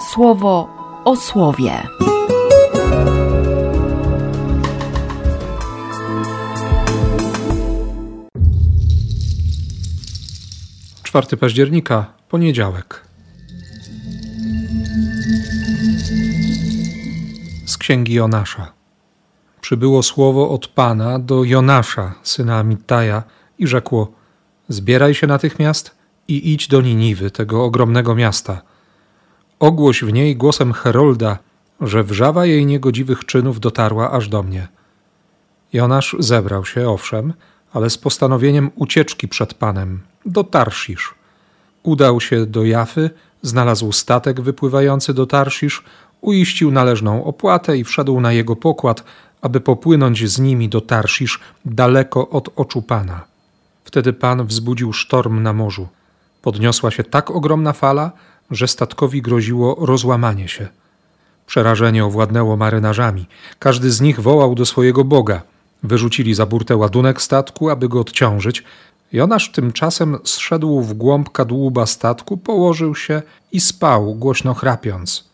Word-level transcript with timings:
słowo 0.00 0.68
o 1.04 1.16
słowie. 1.16 1.82
4 11.02 11.36
października, 11.36 12.06
poniedziałek. 12.28 13.02
Z 17.66 17.78
księgi 17.78 18.14
Jonasza. 18.14 18.72
Przybyło 19.60 20.02
słowo 20.02 20.50
od 20.50 20.68
Pana 20.68 21.18
do 21.18 21.44
Jonasza, 21.44 22.14
syna 22.22 22.58
Amittaja, 22.58 23.22
i 23.58 23.66
rzekło: 23.66 24.12
Zbieraj 24.68 25.14
się 25.14 25.26
natychmiast 25.26 25.96
i 26.28 26.52
idź 26.52 26.68
do 26.68 26.80
Niniwy, 26.80 27.30
tego 27.30 27.64
ogromnego 27.64 28.14
miasta. 28.14 28.62
Ogłoś 29.58 30.04
w 30.04 30.12
niej 30.12 30.36
głosem 30.36 30.72
Herolda, 30.72 31.38
że 31.80 32.04
wrzawa 32.04 32.46
jej 32.46 32.66
niegodziwych 32.66 33.24
czynów 33.24 33.60
dotarła 33.60 34.10
aż 34.10 34.28
do 34.28 34.42
mnie. 34.42 34.68
Jonasz 35.72 36.16
zebrał 36.18 36.64
się, 36.64 36.88
owszem, 36.88 37.32
ale 37.72 37.90
z 37.90 37.98
postanowieniem 37.98 38.70
ucieczki 38.74 39.28
przed 39.28 39.54
Panem, 39.54 40.00
do 40.26 40.44
Tarszisz. 40.44 41.14
Udał 41.82 42.20
się 42.20 42.46
do 42.46 42.64
Jafy, 42.64 43.10
znalazł 43.42 43.92
statek 43.92 44.40
wypływający 44.40 45.14
do 45.14 45.26
Tarszisz, 45.26 45.84
uiścił 46.20 46.70
należną 46.70 47.24
opłatę 47.24 47.78
i 47.78 47.84
wszedł 47.84 48.20
na 48.20 48.32
jego 48.32 48.56
pokład, 48.56 49.04
aby 49.40 49.60
popłynąć 49.60 50.30
z 50.30 50.38
nimi 50.38 50.68
do 50.68 50.80
Tarszisz, 50.80 51.40
daleko 51.64 52.28
od 52.28 52.48
oczu 52.56 52.82
Pana. 52.82 53.24
Wtedy 53.84 54.12
Pan 54.12 54.46
wzbudził 54.46 54.92
sztorm 54.92 55.42
na 55.42 55.52
morzu. 55.52 55.88
Podniosła 56.42 56.90
się 56.90 57.04
tak 57.04 57.30
ogromna 57.30 57.72
fala, 57.72 58.12
że 58.50 58.68
statkowi 58.68 59.22
groziło 59.22 59.76
rozłamanie 59.80 60.48
się. 60.48 60.68
Przerażenie 61.46 62.04
owładnęło 62.04 62.56
marynarzami. 62.56 63.26
Każdy 63.58 63.90
z 63.90 64.00
nich 64.00 64.20
wołał 64.20 64.54
do 64.54 64.66
swojego 64.66 65.04
Boga. 65.04 65.42
Wyrzucili 65.82 66.34
za 66.34 66.46
burtę 66.46 66.76
ładunek 66.76 67.22
statku, 67.22 67.70
aby 67.70 67.88
go 67.88 68.00
odciążyć. 68.00 68.64
Jonasz 69.12 69.52
tymczasem 69.52 70.18
zszedł 70.24 70.80
w 70.80 70.94
głąb 70.94 71.30
kadłuba 71.30 71.86
statku, 71.86 72.36
położył 72.36 72.94
się 72.94 73.22
i 73.52 73.60
spał, 73.60 74.14
głośno 74.14 74.54
chrapiąc. 74.54 75.24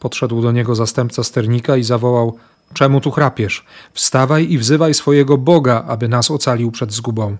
Podszedł 0.00 0.42
do 0.42 0.52
niego 0.52 0.74
zastępca 0.74 1.24
sternika 1.24 1.76
i 1.76 1.82
zawołał: 1.82 2.38
Czemu 2.74 3.00
tu 3.00 3.10
chrapiesz? 3.10 3.64
Wstawaj 3.92 4.52
i 4.52 4.58
wzywaj 4.58 4.94
swojego 4.94 5.38
Boga, 5.38 5.84
aby 5.88 6.08
nas 6.08 6.30
ocalił 6.30 6.70
przed 6.70 6.92
zgubą. 6.92 7.36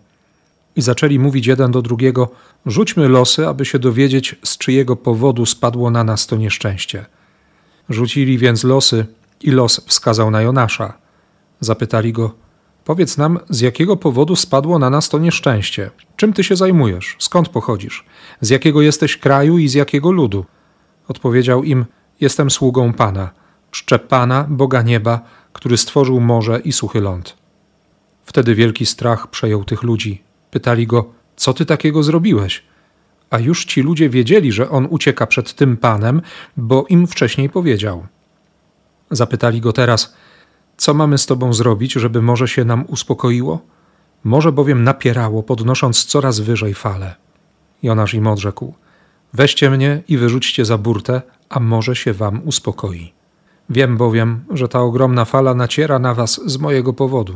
I 0.79 0.83
zaczęli 0.83 1.19
mówić 1.19 1.47
jeden 1.47 1.71
do 1.71 1.83
drugiego: 1.83 2.31
Rzućmy 2.67 3.09
losy, 3.09 3.49
aby 3.49 3.65
się 3.65 3.79
dowiedzieć, 3.79 4.37
z 4.45 4.59
czyjego 4.59 4.97
powodu 4.97 5.47
spadło 5.47 5.91
na 5.91 6.05
nas 6.05 6.27
to 6.27 6.37
nieszczęście. 6.37 7.07
Rzucili 7.89 8.39
więc 8.39 8.65
losy 8.65 9.07
i 9.41 9.51
los 9.51 9.81
wskazał 9.87 10.31
na 10.31 10.43
Jonasza. 10.43 10.93
Zapytali 11.61 12.13
go: 12.13 12.35
Powiedz 12.85 13.17
nam, 13.17 13.39
z 13.51 13.61
jakiego 13.61 13.97
powodu 13.97 14.37
spadło 14.37 14.79
na 14.79 14.91
nas 14.91 15.09
to 15.09 15.19
nieszczęście? 15.19 15.91
Czym 16.17 16.33
ty 16.33 16.45
się 16.45 16.57
zajmujesz? 16.57 17.17
Skąd 17.19 17.49
pochodzisz? 17.49 18.05
Z 18.41 18.51
jakiego 18.51 18.83
jesteś 18.83 19.17
kraju 19.17 19.59
i 19.59 19.69
z 19.69 19.75
jakiego 19.75 20.13
ludu? 20.13 20.45
Odpowiedział 21.09 21.65
im: 21.65 21.85
Jestem 22.21 22.51
sługą 22.51 22.93
Pana, 22.93 23.31
czczę 23.71 23.99
Pana, 23.99 24.47
Boga 24.51 24.83
nieba, 24.83 25.21
który 25.53 25.79
stworzył 25.79 26.21
morze 26.21 26.61
i 26.65 26.73
suchy 26.73 27.01
ląd. 27.01 27.37
Wtedy 28.25 28.55
wielki 28.55 28.87
strach 28.87 29.31
przejął 29.31 29.65
tych 29.65 29.83
ludzi. 29.83 30.28
Pytali 30.51 30.87
go: 30.87 31.13
Co 31.37 31.55
ty 31.55 31.67
takiego 31.67 32.03
zrobiłeś? 32.03 32.63
A 33.31 33.39
już 33.39 33.65
ci 33.65 33.83
ludzie 33.83 34.09
wiedzieli, 34.09 34.53
że 34.53 34.71
on 34.71 34.87
ucieka 34.91 35.27
przed 35.27 35.55
tym 35.55 35.77
panem, 35.77 36.23
bo 36.57 36.87
im 36.89 37.07
wcześniej 37.07 37.51
powiedział. 37.51 38.07
Zapytali 39.11 39.61
go 39.61 39.73
teraz: 39.73 40.15
Co 40.77 40.95
mamy 40.95 41.19
z 41.19 41.27
tobą 41.27 41.53
zrobić, 41.53 41.93
żeby 41.93 42.23
morze 42.23 42.49
się 42.49 42.65
nam 42.65 42.85
uspokoiło? 42.89 43.61
Morze 44.25 44.53
bowiem 44.53 44.85
napierało, 44.85 45.43
podnosząc 45.43 46.05
coraz 46.05 46.41
wyżej 46.41 46.75
fale. 46.75 47.15
Jonasz 47.83 48.15
im 48.15 48.27
odrzekł: 48.27 48.75
Weźcie 49.33 49.71
mnie 49.71 50.03
i 50.09 50.17
wyrzućcie 50.17 50.65
za 50.65 50.79
burtę, 50.79 51.23
a 51.49 51.61
morze 51.61 51.97
się 51.97 52.13
wam 52.13 52.41
uspokoi. 52.45 53.13
Wiem 53.71 53.97
bowiem, 53.97 54.45
że 54.51 54.69
ta 54.69 54.81
ogromna 54.81 55.25
fala 55.25 55.55
naciera 55.55 55.99
na 55.99 56.15
was 56.15 56.41
z 56.47 56.59
mojego 56.59 56.93
powodu. 56.93 57.35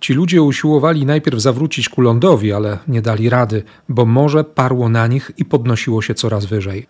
Ci 0.00 0.14
ludzie 0.14 0.42
usiłowali 0.42 1.06
najpierw 1.06 1.40
zawrócić 1.40 1.88
ku 1.88 2.00
lądowi, 2.00 2.52
ale 2.52 2.78
nie 2.88 3.02
dali 3.02 3.30
rady, 3.30 3.62
bo 3.88 4.06
morze 4.06 4.44
parło 4.44 4.88
na 4.88 5.06
nich 5.06 5.30
i 5.36 5.44
podnosiło 5.44 6.02
się 6.02 6.14
coraz 6.14 6.44
wyżej. 6.44 6.86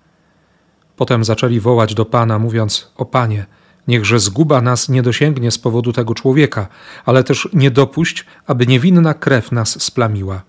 Potem 0.96 1.24
zaczęli 1.24 1.60
wołać 1.60 1.94
do 1.94 2.04
Pana, 2.04 2.38
mówiąc: 2.38 2.92
O 2.96 3.04
Panie, 3.04 3.46
niechże 3.88 4.18
zguba 4.18 4.60
nas 4.60 4.88
nie 4.88 5.02
dosięgnie 5.02 5.50
z 5.50 5.58
powodu 5.58 5.92
tego 5.92 6.14
człowieka, 6.14 6.68
ale 7.04 7.24
też 7.24 7.48
nie 7.52 7.70
dopuść, 7.70 8.24
aby 8.46 8.66
niewinna 8.66 9.14
krew 9.14 9.52
nas 9.52 9.82
splamiła. 9.82 10.42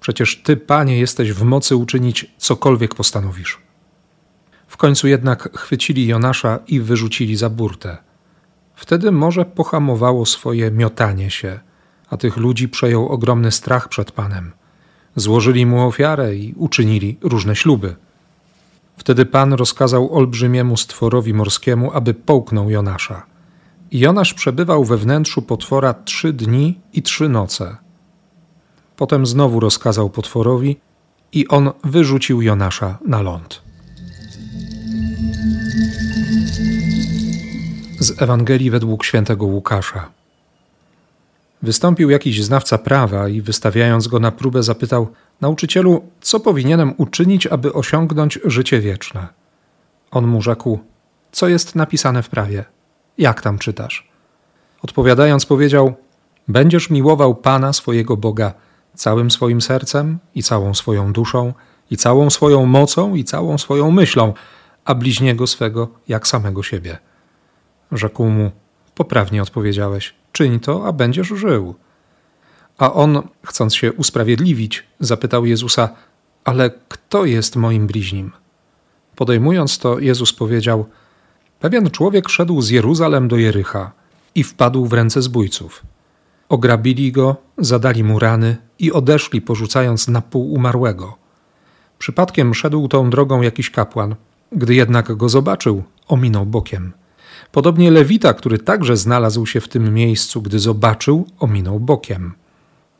Przecież 0.00 0.42
Ty, 0.42 0.56
Panie, 0.56 0.98
jesteś 0.98 1.32
w 1.32 1.42
mocy 1.42 1.76
uczynić 1.76 2.34
cokolwiek 2.36 2.94
postanowisz. 2.94 3.58
W 4.66 4.76
końcu 4.76 5.08
jednak 5.08 5.58
chwycili 5.58 6.06
Jonasza 6.06 6.58
i 6.66 6.80
wyrzucili 6.80 7.36
za 7.36 7.50
burtę. 7.50 7.96
Wtedy 8.74 9.12
morze 9.12 9.44
pohamowało 9.44 10.26
swoje 10.26 10.70
miotanie 10.70 11.30
się– 11.30 11.60
a 12.10 12.16
tych 12.16 12.36
ludzi 12.36 12.68
przejął 12.68 13.08
ogromny 13.08 13.52
strach 13.52 13.88
przed 13.88 14.12
Panem. 14.12 14.52
Złożyli 15.16 15.66
mu 15.66 15.86
ofiarę 15.86 16.36
i 16.36 16.54
uczynili 16.56 17.18
różne 17.22 17.56
śluby. 17.56 17.96
Wtedy 18.96 19.26
Pan 19.26 19.52
rozkazał 19.52 20.16
olbrzymiemu 20.16 20.76
stworowi 20.76 21.34
morskiemu, 21.34 21.92
aby 21.92 22.14
połknął 22.14 22.70
Jonasza. 22.70 23.26
Jonasz 23.92 24.34
przebywał 24.34 24.84
we 24.84 24.96
wnętrzu 24.96 25.42
potwora 25.42 25.94
trzy 25.94 26.32
dni 26.32 26.80
i 26.92 27.02
trzy 27.02 27.28
noce. 27.28 27.76
Potem 28.96 29.26
znowu 29.26 29.60
rozkazał 29.60 30.10
potworowi, 30.10 30.76
i 31.32 31.48
on 31.48 31.70
wyrzucił 31.84 32.42
Jonasza 32.42 32.98
na 33.06 33.22
ląd. 33.22 33.62
Z 38.00 38.22
Ewangelii 38.22 38.70
według 38.70 39.04
świętego 39.04 39.46
Łukasza. 39.46 40.17
Wystąpił 41.62 42.10
jakiś 42.10 42.44
znawca 42.44 42.78
prawa 42.78 43.28
i 43.28 43.40
wystawiając 43.40 44.08
go 44.08 44.18
na 44.18 44.32
próbę 44.32 44.62
zapytał: 44.62 45.08
Nauczycielu, 45.40 46.10
co 46.20 46.40
powinienem 46.40 46.94
uczynić, 46.96 47.46
aby 47.46 47.72
osiągnąć 47.72 48.38
życie 48.44 48.80
wieczne? 48.80 49.28
On 50.10 50.26
mu 50.26 50.42
rzekł: 50.42 50.78
Co 51.32 51.48
jest 51.48 51.74
napisane 51.74 52.22
w 52.22 52.28
prawie? 52.28 52.64
Jak 53.18 53.42
tam 53.42 53.58
czytasz? 53.58 54.08
Odpowiadając, 54.82 55.46
powiedział: 55.46 55.94
Będziesz 56.48 56.90
miłował 56.90 57.34
Pana 57.34 57.72
swojego 57.72 58.16
Boga 58.16 58.54
całym 58.94 59.30
swoim 59.30 59.60
sercem 59.60 60.18
i 60.34 60.42
całą 60.42 60.74
swoją 60.74 61.12
duszą, 61.12 61.54
i 61.90 61.96
całą 61.96 62.30
swoją 62.30 62.66
mocą 62.66 63.14
i 63.14 63.24
całą 63.24 63.58
swoją 63.58 63.90
myślą, 63.90 64.34
a 64.84 64.94
bliźniego 64.94 65.46
swego 65.46 65.88
jak 66.08 66.26
samego 66.26 66.62
siebie. 66.62 66.98
Rzekł 67.92 68.24
mu: 68.24 68.50
Poprawnie 68.94 69.42
odpowiedziałeś 69.42 70.14
czyń 70.38 70.60
to, 70.60 70.86
a 70.86 70.92
będziesz 70.92 71.28
żył. 71.28 71.74
A 72.78 72.92
on, 72.92 73.22
chcąc 73.46 73.74
się 73.74 73.92
usprawiedliwić, 73.92 74.84
zapytał 75.00 75.46
Jezusa: 75.46 75.88
Ale 76.44 76.70
kto 76.88 77.24
jest 77.24 77.56
moim 77.56 77.86
bliźnim? 77.86 78.32
Podejmując 79.16 79.78
to, 79.78 79.98
Jezus 79.98 80.32
powiedział: 80.32 80.86
Pewien 81.60 81.90
człowiek 81.90 82.28
szedł 82.28 82.62
z 82.62 82.70
Jeruzalem 82.70 83.28
do 83.28 83.36
Jericha 83.36 83.92
i 84.34 84.44
wpadł 84.44 84.86
w 84.86 84.92
ręce 84.92 85.22
zbójców. 85.22 85.82
Ograbili 86.48 87.12
go, 87.12 87.36
zadali 87.58 88.04
mu 88.04 88.18
rany 88.18 88.56
i 88.78 88.92
odeszli, 88.92 89.40
porzucając 89.40 90.08
na 90.08 90.20
pół 90.20 90.52
umarłego. 90.52 91.16
Przypadkiem 91.98 92.54
szedł 92.54 92.88
tą 92.88 93.10
drogą 93.10 93.42
jakiś 93.42 93.70
kapłan. 93.70 94.14
Gdy 94.52 94.74
jednak 94.74 95.16
go 95.16 95.28
zobaczył, 95.28 95.82
ominął 96.08 96.46
bokiem. 96.46 96.92
Podobnie 97.52 97.90
Lewita, 97.90 98.34
który 98.34 98.58
także 98.58 98.96
znalazł 98.96 99.46
się 99.46 99.60
w 99.60 99.68
tym 99.68 99.94
miejscu, 99.94 100.42
gdy 100.42 100.58
zobaczył, 100.58 101.26
ominął 101.38 101.80
bokiem. 101.80 102.32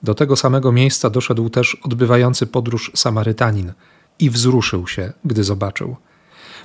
Do 0.03 0.15
tego 0.15 0.37
samego 0.37 0.73
miejsca 0.73 1.11
doszedł 1.11 1.51
też 1.51 1.75
odbywający 1.75 2.47
podróż 2.47 2.93
Samarytanin 2.95 3.73
i 4.19 4.31
wzruszył 4.31 4.87
się, 4.87 5.13
gdy 5.25 5.45
zobaczył. 5.45 5.97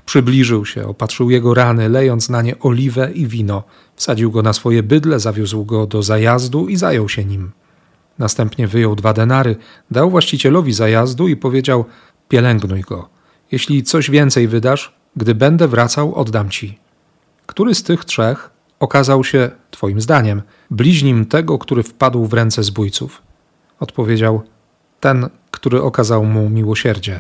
Przybliżył 0.06 0.66
się, 0.66 0.88
opatrzył 0.88 1.30
jego 1.30 1.54
rany, 1.54 1.90
lejąc 1.90 2.30
na 2.30 2.42
nie 2.42 2.60
oliwę 2.60 3.12
i 3.12 3.28
wino, 3.28 3.64
wsadził 3.96 4.32
go 4.32 4.42
na 4.42 4.54
swoje 4.54 4.84
bydle, 4.84 5.20
zawiózł 5.20 5.66
go 5.66 5.88
do 5.88 6.04
zajazdu 6.04 6.68
i 6.68 6.76
zajął 6.76 7.10
się 7.10 7.26
nim. 7.26 7.52
Następnie 8.20 8.68
wyjął 8.68 8.96
dwa 8.96 9.14
denary, 9.14 9.56
dał 9.92 10.10
właścicielowi 10.10 10.74
zajazdu 10.74 11.28
i 11.28 11.36
powiedział: 11.36 11.86
Pielęgnuj 12.30 12.82
go. 12.82 13.10
Jeśli 13.52 13.84
coś 13.84 14.10
więcej 14.10 14.48
wydasz, 14.48 14.96
gdy 15.16 15.36
będę 15.36 15.68
wracał, 15.68 16.16
oddam 16.16 16.50
ci. 16.50 16.83
Który 17.46 17.76
z 17.76 17.84
tych 17.84 18.06
trzech 18.06 18.50
okazał 18.80 19.24
się, 19.24 19.52
Twoim 19.72 20.02
zdaniem, 20.02 20.42
bliźnim 20.72 21.26
tego, 21.26 21.58
który 21.58 21.84
wpadł 21.84 22.26
w 22.26 22.34
ręce 22.34 22.64
zbójców? 22.64 23.22
Odpowiedział: 23.80 24.44
Ten, 25.00 25.30
który 25.52 25.82
okazał 25.82 26.26
mu 26.26 26.50
miłosierdzie. 26.50 27.20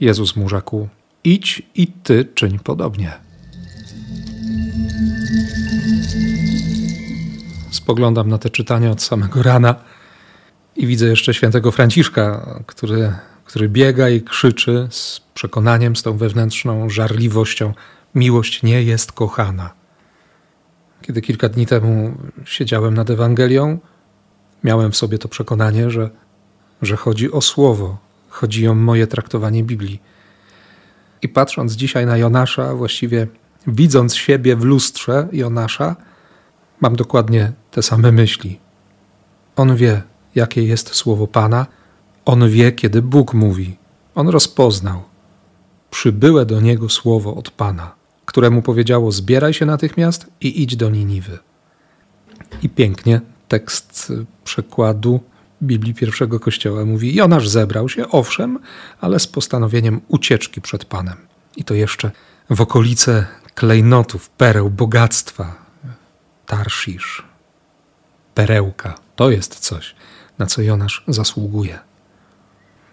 Jezus 0.00 0.36
mu 0.36 0.48
rzekł: 0.48 0.88
idź 1.24 1.62
i 1.74 1.86
ty 1.86 2.24
czyń 2.34 2.58
podobnie. 2.58 3.12
Spoglądam 7.70 8.28
na 8.28 8.38
te 8.38 8.50
czytania 8.50 8.90
od 8.90 9.02
samego 9.02 9.42
rana 9.42 9.74
i 10.76 10.86
widzę 10.86 11.06
jeszcze 11.06 11.34
świętego 11.34 11.72
Franciszka, 11.72 12.46
który, 12.66 13.12
który 13.44 13.68
biega 13.68 14.08
i 14.08 14.22
krzyczy 14.22 14.88
z 14.90 15.20
przekonaniem, 15.34 15.96
z 15.96 16.02
tą 16.02 16.16
wewnętrzną 16.16 16.90
żarliwością: 16.90 17.74
Miłość 18.14 18.62
nie 18.62 18.82
jest 18.82 19.12
kochana. 19.12 19.70
Kiedy 21.02 21.22
kilka 21.22 21.48
dni 21.48 21.66
temu 21.66 22.14
siedziałem 22.44 22.94
nad 22.94 23.10
Ewangelią, 23.10 23.78
miałem 24.64 24.92
w 24.92 24.96
sobie 24.96 25.18
to 25.18 25.28
przekonanie, 25.28 25.90
że, 25.90 26.10
że 26.82 26.96
chodzi 26.96 27.32
o 27.32 27.40
słowo, 27.40 27.98
chodzi 28.28 28.68
o 28.68 28.74
moje 28.74 29.06
traktowanie 29.06 29.64
Biblii. 29.64 30.00
I 31.22 31.28
patrząc 31.28 31.72
dzisiaj 31.72 32.06
na 32.06 32.16
Jonasza, 32.16 32.74
właściwie 32.74 33.26
widząc 33.66 34.14
siebie 34.14 34.56
w 34.56 34.64
lustrze 34.64 35.28
Jonasza, 35.32 35.96
mam 36.80 36.96
dokładnie 36.96 37.52
te 37.70 37.82
same 37.82 38.12
myśli. 38.12 38.60
On 39.56 39.76
wie, 39.76 40.02
jakie 40.34 40.62
jest 40.62 40.94
słowo 40.94 41.26
Pana, 41.26 41.66
on 42.24 42.50
wie, 42.50 42.72
kiedy 42.72 43.02
Bóg 43.02 43.34
mówi. 43.34 43.76
On 44.14 44.28
rozpoznał. 44.28 45.02
Przybyłe 45.90 46.46
do 46.46 46.60
niego 46.60 46.88
słowo 46.88 47.34
od 47.34 47.50
Pana, 47.50 47.94
któremu 48.24 48.62
powiedziało: 48.62 49.12
Zbieraj 49.12 49.54
się 49.54 49.66
natychmiast 49.66 50.26
i 50.40 50.62
idź 50.62 50.76
do 50.76 50.90
Niniwy. 50.90 51.38
I 52.62 52.68
pięknie 52.68 53.20
tekst 53.48 54.12
przekładu 54.44 55.20
Biblii 55.62 55.94
pierwszego 55.94 56.40
kościoła 56.40 56.84
mówi: 56.84 57.14
Jonasz 57.14 57.48
zebrał 57.48 57.88
się, 57.88 58.08
owszem, 58.08 58.58
ale 59.00 59.18
z 59.18 59.26
postanowieniem 59.26 60.00
ucieczki 60.08 60.60
przed 60.60 60.84
Panem. 60.84 61.16
I 61.56 61.64
to 61.64 61.74
jeszcze 61.74 62.10
w 62.50 62.60
okolice 62.60 63.26
klejnotów, 63.54 64.30
pereł, 64.30 64.70
bogactwa. 64.70 65.64
Tarszisz, 66.46 67.22
perełka 68.34 68.94
to 69.16 69.30
jest 69.30 69.58
coś, 69.58 69.94
na 70.38 70.46
co 70.46 70.62
Jonasz 70.62 71.04
zasługuje. 71.08 71.78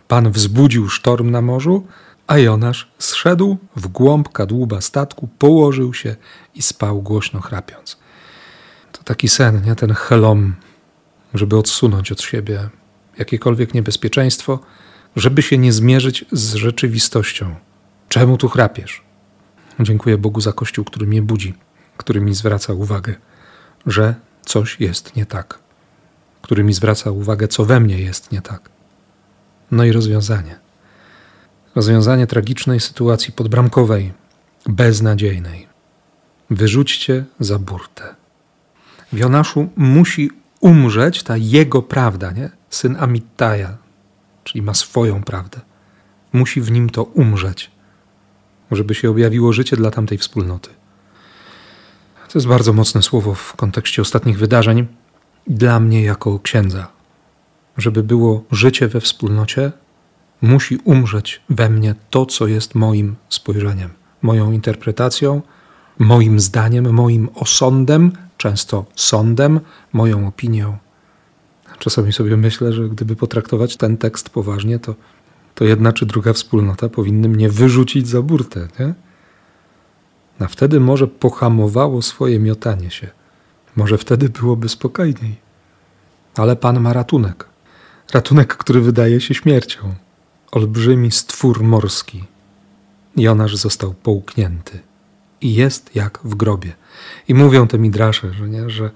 Pan 0.08 0.32
wzbudził 0.32 0.90
sztorm 0.90 1.32
na 1.32 1.42
morzu, 1.42 1.88
a 2.32 2.38
Jonasz 2.38 2.92
zszedł 2.98 3.58
w 3.76 3.88
głąb 3.88 4.30
kadłuba 4.30 4.82
statku, 4.82 5.28
położył 5.40 5.94
się 5.94 6.16
i 6.56 6.62
spał 6.62 7.02
głośno 7.02 7.42
chrapiąc. 7.42 7.98
To 8.92 9.04
taki 9.04 9.30
sen, 9.30 9.62
nie 9.66 9.76
ten 9.76 9.94
helom, 9.94 10.56
żeby 11.34 11.58
odsunąć 11.58 12.12
od 12.12 12.22
siebie 12.22 12.70
jakiekolwiek 13.18 13.74
niebezpieczeństwo, 13.74 14.60
żeby 15.16 15.42
się 15.42 15.58
nie 15.58 15.74
zmierzyć 15.74 16.26
z 16.32 16.54
rzeczywistością. 16.54 17.56
Czemu 18.10 18.38
tu 18.38 18.50
chrapiesz? 18.50 19.04
Dziękuję 19.80 20.18
Bogu 20.18 20.42
za 20.42 20.54
Kościół, 20.54 20.86
który 20.86 21.08
mnie 21.08 21.22
budzi, 21.22 21.54
który 21.98 22.22
mi 22.22 22.36
zwraca 22.36 22.74
uwagę, 22.74 23.16
że 23.86 24.16
coś 24.46 24.80
jest 24.80 25.16
nie 25.16 25.26
tak, 25.26 25.60
który 26.42 26.64
mi 26.64 26.74
zwraca 26.74 27.12
uwagę, 27.12 27.48
co 27.48 27.66
we 27.66 27.80
mnie 27.80 28.00
jest 28.00 28.32
nie 28.32 28.42
tak. 28.42 28.70
No 29.72 29.84
i 29.86 29.92
rozwiązanie. 29.92 30.71
Rozwiązanie 31.76 32.28
tragicznej 32.28 32.80
sytuacji 32.80 33.34
podbramkowej, 33.34 34.14
beznadziejnej. 34.66 35.68
Wyrzućcie 36.50 37.26
za 37.40 37.60
burtę. 37.60 38.16
W 39.14 39.18
Jonaszu 39.18 39.70
musi 39.76 40.32
umrzeć 40.60 41.24
ta 41.24 41.38
jego 41.38 41.82
prawda, 41.82 42.32
nie? 42.32 42.50
Syn 42.70 42.98
Amittaja, 43.00 43.78
czyli 44.44 44.62
ma 44.62 44.74
swoją 44.74 45.24
prawdę. 45.24 45.60
Musi 46.34 46.62
w 46.62 46.72
nim 46.72 46.90
to 46.90 47.04
umrzeć, 47.04 47.72
żeby 48.72 48.96
się 48.96 49.10
objawiło 49.10 49.54
życie 49.54 49.76
dla 49.78 49.92
tamtej 49.92 50.18
wspólnoty. 50.18 50.70
To 52.28 52.40
jest 52.40 52.48
bardzo 52.48 52.74
mocne 52.74 53.02
słowo 53.02 53.34
w 53.34 53.56
kontekście 53.56 54.02
ostatnich 54.02 54.40
wydarzeń. 54.40 54.88
Dla 55.48 55.80
mnie, 55.80 56.04
jako 56.04 56.40
księdza, 56.40 56.88
żeby 57.78 58.04
było 58.04 58.44
życie 58.52 58.88
we 58.88 59.02
wspólnocie, 59.02 59.72
musi 60.42 60.78
umrzeć 60.84 61.42
we 61.50 61.70
mnie 61.70 61.96
to, 62.10 62.26
co 62.26 62.48
jest 62.48 62.76
moim 62.76 63.16
spojrzeniem, 63.30 63.90
moją 64.22 64.52
interpretacją, 64.52 65.42
moim 66.00 66.40
zdaniem, 66.40 66.94
moim 66.94 67.30
osądem, 67.36 68.12
często 68.38 68.86
sądem, 68.96 69.60
moją 69.94 70.28
opinią. 70.28 70.78
Czasami 71.80 72.14
sobie 72.14 72.38
myślę, 72.38 72.74
że 72.74 72.90
gdyby 72.90 73.16
potraktować 73.16 73.78
ten 73.78 73.98
tekst 73.98 74.30
poważnie, 74.30 74.80
to, 74.80 74.96
to 75.56 75.66
jedna 75.66 75.94
czy 75.94 76.06
druga 76.06 76.34
wspólnota 76.34 76.90
powinny 76.90 77.30
mnie 77.30 77.50
wyrzucić 77.50 78.08
za 78.08 78.22
burtę. 78.22 78.68
Nie? 78.80 78.94
A 80.40 80.48
wtedy 80.48 80.80
może 80.80 81.08
pohamowało 81.08 82.02
swoje 82.02 82.40
miotanie 82.40 82.92
się. 82.92 83.08
Może 83.76 83.98
wtedy 83.98 84.30
byłoby 84.30 84.70
spokojniej. 84.70 85.36
Ale 86.38 86.56
Pan 86.56 86.80
ma 86.80 86.94
ratunek. 86.94 87.46
Ratunek, 88.14 88.58
który 88.58 88.82
wydaje 88.82 89.22
się 89.22 89.34
śmiercią. 89.34 89.94
Olbrzymi 90.52 91.12
stwór 91.12 91.64
morski. 91.64 92.24
Jonasz 93.18 93.56
został 93.56 93.94
połknięty 93.94 94.80
i 95.42 95.54
jest 95.54 95.96
jak 95.96 96.20
w 96.24 96.36
grobie. 96.36 96.74
I 97.28 97.34
mówią 97.34 97.68
te 97.68 97.80
midrasze, 97.80 98.34
że, 98.34 98.50
nie, 98.50 98.70
że 98.70 98.92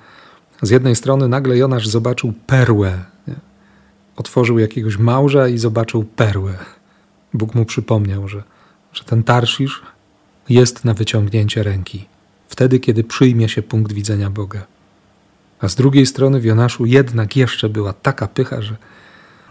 z 0.61 0.69
jednej 0.69 0.95
strony 0.95 1.27
nagle 1.27 1.57
Jonasz 1.57 1.87
zobaczył 1.87 2.33
perłę. 2.47 3.05
Nie? 3.27 3.35
Otworzył 4.15 4.59
jakiegoś 4.59 4.97
małża 4.97 5.47
i 5.47 5.57
zobaczył 5.57 6.03
perłę. 6.03 6.57
Bóg 7.33 7.55
mu 7.55 7.65
przypomniał, 7.65 8.27
że, 8.27 8.43
że 8.93 9.03
ten 9.03 9.23
Tarszisz 9.23 9.81
jest 10.49 10.85
na 10.85 10.93
wyciągnięcie 10.93 11.63
ręki, 11.63 12.05
wtedy 12.47 12.79
kiedy 12.79 13.03
przyjmie 13.03 13.49
się 13.49 13.61
punkt 13.61 13.93
widzenia 13.93 14.29
Boga. 14.29 14.65
A 15.59 15.67
z 15.67 15.75
drugiej 15.75 16.05
strony 16.05 16.39
w 16.39 16.45
Jonaszu 16.45 16.85
jednak 16.85 17.35
jeszcze 17.35 17.69
była 17.69 17.93
taka 17.93 18.27
pycha, 18.27 18.61
że, 18.61 18.75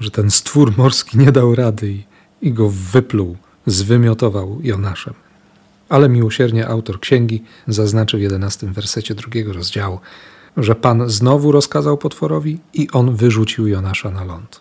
że 0.01 0.11
ten 0.11 0.31
stwór 0.31 0.79
morski 0.79 1.19
nie 1.19 1.33
dał 1.33 1.55
rady 1.55 1.93
i, 1.93 2.05
i 2.43 2.53
go 2.53 2.71
wypluł, 2.71 3.37
zwymiotował 3.67 4.59
Jonaszem. 4.63 5.15
Ale 5.89 6.09
miłosiernie 6.09 6.69
autor 6.69 7.01
księgi 7.01 7.43
zaznaczy 7.69 8.19
w 8.19 8.21
jedenastym 8.21 8.73
wersecie 8.73 9.15
drugiego 9.15 9.53
rozdziału, 9.53 10.01
że 10.57 10.75
Pan 10.75 11.11
znowu 11.11 11.53
rozkazał 11.53 11.99
potworowi 11.99 12.59
i 12.75 12.91
on 12.91 13.17
wyrzucił 13.17 13.67
Jonasza 13.67 14.11
na 14.11 14.25
ląd. 14.25 14.61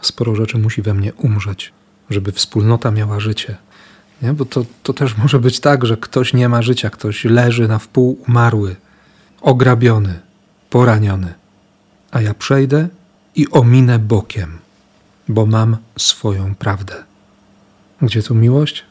Sporo 0.00 0.34
rzeczy 0.34 0.58
musi 0.58 0.82
we 0.82 0.94
mnie 0.94 1.14
umrzeć, 1.14 1.72
żeby 2.10 2.32
wspólnota 2.32 2.90
miała 2.90 3.20
życie. 3.20 3.56
Nie? 4.22 4.32
Bo 4.32 4.44
to, 4.44 4.64
to 4.82 4.92
też 4.92 5.16
może 5.16 5.38
być 5.38 5.60
tak, 5.60 5.86
że 5.86 5.96
ktoś 5.96 6.34
nie 6.34 6.48
ma 6.48 6.62
życia, 6.62 6.90
ktoś 6.90 7.24
leży 7.24 7.68
na 7.68 7.78
wpół 7.78 8.18
umarły, 8.28 8.76
ograbiony, 9.40 10.20
poraniony. 10.70 11.34
A 12.10 12.20
ja 12.20 12.34
przejdę 12.34 12.88
i 13.36 13.50
ominę 13.50 13.98
bokiem, 13.98 14.58
bo 15.28 15.46
mam 15.46 15.76
swoją 15.98 16.54
prawdę. 16.54 17.04
Gdzie 18.02 18.22
tu 18.22 18.34
miłość? 18.34 18.84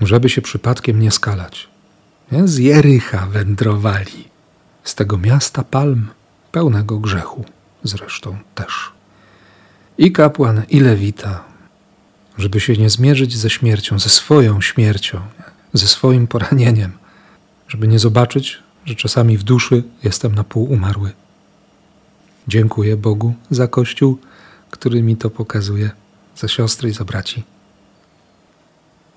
żeby 0.00 0.28
się 0.28 0.42
przypadkiem 0.42 1.00
nie 1.00 1.10
skalać. 1.10 1.68
Z 2.44 2.58
Jericha 2.58 3.26
wędrowali, 3.26 4.28
z 4.84 4.94
tego 4.94 5.18
miasta 5.18 5.64
palm, 5.64 6.08
pełnego 6.52 6.98
grzechu 6.98 7.44
zresztą 7.84 8.38
też. 8.54 8.92
I 9.98 10.12
kapłan, 10.12 10.62
i 10.68 10.80
lewita, 10.80 11.44
żeby 12.38 12.60
się 12.60 12.72
nie 12.72 12.90
zmierzyć 12.90 13.36
ze 13.36 13.50
śmiercią, 13.50 13.98
ze 13.98 14.08
swoją 14.08 14.60
śmiercią, 14.60 15.20
ze 15.72 15.88
swoim 15.88 16.26
poranieniem, 16.26 16.92
żeby 17.68 17.88
nie 17.88 17.98
zobaczyć, 17.98 18.58
że 18.84 18.94
czasami 18.94 19.38
w 19.38 19.42
duszy 19.42 19.82
jestem 20.02 20.34
na 20.34 20.44
pół 20.44 20.72
umarły. 20.72 21.12
Dziękuję 22.50 22.96
Bogu 22.96 23.34
za 23.50 23.68
Kościół, 23.68 24.18
który 24.70 25.02
mi 25.02 25.16
to 25.16 25.30
pokazuje, 25.30 25.90
za 26.36 26.48
siostry 26.48 26.88
i 26.88 26.92
za 26.92 27.04
braci 27.04 27.44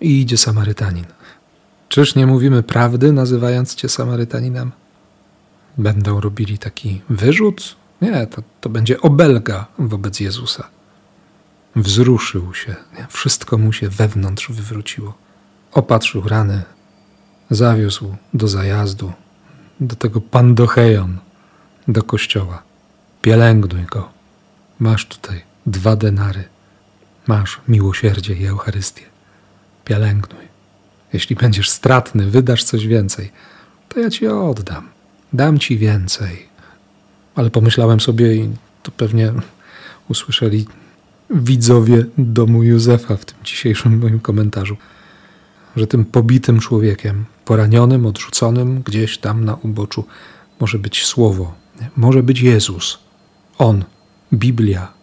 i 0.01 0.21
idzie 0.21 0.37
Samarytanin. 0.37 1.05
Czyż 1.89 2.15
nie 2.15 2.27
mówimy 2.27 2.63
prawdy, 2.63 3.11
nazywając 3.11 3.75
cię 3.75 3.89
Samarytaninem? 3.89 4.71
Będą 5.77 6.21
robili 6.21 6.57
taki 6.57 7.01
wyrzut? 7.09 7.75
Nie, 8.01 8.27
to, 8.27 8.43
to 8.61 8.69
będzie 8.69 9.01
obelga 9.01 9.65
wobec 9.79 10.19
Jezusa. 10.19 10.67
Wzruszył 11.75 12.53
się, 12.53 12.75
nie? 12.97 13.07
wszystko 13.09 13.57
mu 13.57 13.73
się 13.73 13.89
wewnątrz 13.89 14.51
wywróciło. 14.51 15.13
Opatrzył 15.71 16.27
rany, 16.27 16.63
zawiózł 17.49 18.15
do 18.33 18.47
zajazdu, 18.47 19.13
do 19.79 19.95
tego 19.95 20.21
Pandochejon, 20.21 21.17
do 21.87 22.03
kościoła. 22.03 22.72
Pielęgnuj 23.23 23.85
go. 23.85 24.09
Masz 24.79 25.05
tutaj 25.05 25.41
dwa 25.65 25.95
denary. 25.95 26.43
Masz 27.27 27.61
miłosierdzie 27.67 28.33
i 28.33 28.45
Eucharystię 28.45 29.01
pielęgnuj. 29.85 30.43
Jeśli 31.13 31.35
będziesz 31.35 31.69
stratny, 31.69 32.29
wydasz 32.29 32.63
coś 32.63 32.87
więcej, 32.87 33.31
to 33.89 33.99
ja 33.99 34.09
ci 34.09 34.27
oddam. 34.27 34.89
Dam 35.33 35.59
ci 35.59 35.77
więcej. 35.77 36.47
Ale 37.35 37.49
pomyślałem 37.49 37.99
sobie, 37.99 38.35
i 38.35 38.49
to 38.83 38.91
pewnie 38.91 39.33
usłyszeli 40.09 40.65
widzowie 41.29 42.05
domu 42.17 42.63
Józefa 42.63 43.17
w 43.17 43.25
tym 43.25 43.37
dzisiejszym 43.43 43.99
moim 43.99 44.19
komentarzu, 44.19 44.77
że 45.75 45.87
tym 45.87 46.05
pobitym 46.05 46.59
człowiekiem, 46.59 47.25
poranionym, 47.45 48.05
odrzuconym 48.05 48.81
gdzieś 48.81 49.17
tam 49.17 49.45
na 49.45 49.55
uboczu, 49.55 50.05
może 50.59 50.79
być 50.79 51.05
słowo, 51.05 51.53
może 51.97 52.23
być 52.23 52.41
Jezus. 52.41 53.03
On, 53.57 53.83
Biblia. 54.33 54.93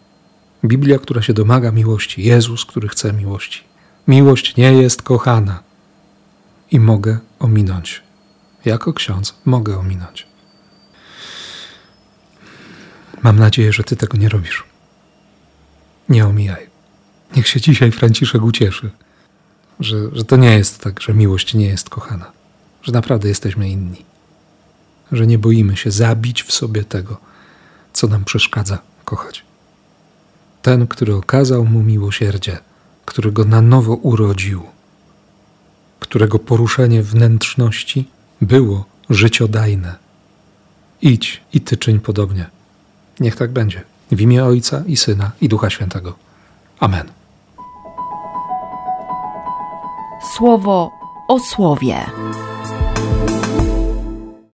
Biblia, 0.63 0.99
która 0.99 1.21
się 1.21 1.33
domaga 1.33 1.71
miłości, 1.71 2.23
Jezus, 2.23 2.65
który 2.65 2.87
chce 2.87 3.13
miłości. 3.13 3.63
Miłość 4.07 4.57
nie 4.57 4.73
jest 4.73 5.01
kochana 5.01 5.63
i 6.71 6.79
mogę 6.79 7.19
ominąć. 7.39 8.03
Jako 8.65 8.93
ksiądz 8.93 9.35
mogę 9.45 9.77
ominąć. 9.79 10.27
Mam 13.23 13.39
nadzieję, 13.39 13.73
że 13.73 13.83
Ty 13.83 13.95
tego 13.95 14.17
nie 14.17 14.29
robisz. 14.29 14.63
Nie 16.09 16.27
omijaj. 16.27 16.69
Niech 17.35 17.47
się 17.47 17.61
dzisiaj 17.61 17.91
Franciszek 17.91 18.43
ucieszy, 18.43 18.91
że, 19.79 19.97
że 20.13 20.23
to 20.23 20.37
nie 20.37 20.57
jest 20.57 20.79
tak, 20.79 21.01
że 21.01 21.13
miłość 21.13 21.53
nie 21.53 21.65
jest 21.65 21.89
kochana, 21.89 22.31
że 22.81 22.91
naprawdę 22.91 23.29
jesteśmy 23.29 23.69
inni, 23.69 24.05
że 25.11 25.27
nie 25.27 25.37
boimy 25.37 25.77
się 25.77 25.91
zabić 25.91 26.43
w 26.43 26.51
sobie 26.51 26.83
tego, 26.83 27.17
co 27.93 28.07
nam 28.07 28.25
przeszkadza 28.25 28.79
kochać. 29.05 29.45
Ten, 30.61 30.87
który 30.87 31.15
okazał 31.15 31.65
mu 31.65 31.83
miłosierdzie, 31.83 32.57
który 33.05 33.31
go 33.31 33.45
na 33.45 33.61
nowo 33.61 33.93
urodził, 33.93 34.63
którego 35.99 36.39
poruszenie 36.39 37.03
wnętrzności 37.03 38.07
było 38.41 38.85
życiodajne. 39.09 39.95
Idź 41.01 41.41
i 41.53 41.61
ty 41.61 41.77
czyń 41.77 41.99
podobnie. 41.99 42.49
Niech 43.19 43.35
tak 43.35 43.51
będzie. 43.51 43.83
W 44.11 44.21
imię 44.21 44.45
Ojca 44.45 44.83
i 44.87 44.97
Syna 44.97 45.31
i 45.41 45.49
Ducha 45.49 45.69
Świętego. 45.69 46.13
Amen. 46.79 47.11
Słowo 50.35 50.91
o 51.27 51.39
słowie. 51.39 52.05